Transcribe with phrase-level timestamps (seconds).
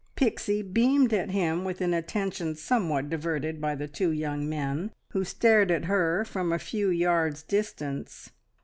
[0.15, 5.23] Pixie beamed at him, with an attention somewhat diverted by the two young men who
[5.23, 8.31] stared at her from a few yards' distance.